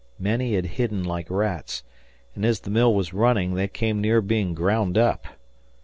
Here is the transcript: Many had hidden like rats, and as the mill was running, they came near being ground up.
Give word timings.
Many 0.17 0.55
had 0.55 0.65
hidden 0.65 1.03
like 1.03 1.29
rats, 1.29 1.83
and 2.33 2.43
as 2.43 2.61
the 2.61 2.71
mill 2.71 2.91
was 2.95 3.13
running, 3.13 3.53
they 3.53 3.67
came 3.67 4.01
near 4.01 4.19
being 4.19 4.55
ground 4.55 4.97
up. 4.97 5.27